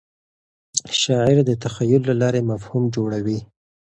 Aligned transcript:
شاعر 1.01 1.37
د 1.45 1.51
تخیل 1.63 2.01
له 2.09 2.15
لارې 2.21 2.41
مفهوم 2.51 2.83
جوړوي. 2.95 3.39